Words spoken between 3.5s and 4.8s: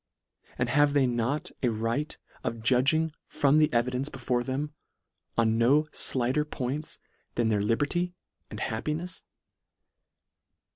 the evidence before them,